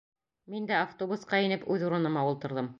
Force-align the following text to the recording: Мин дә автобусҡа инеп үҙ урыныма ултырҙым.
Мин 0.53 0.65
дә 0.71 0.79
автобусҡа 0.85 1.43
инеп 1.49 1.71
үҙ 1.77 1.89
урыныма 1.91 2.29
ултырҙым. 2.33 2.69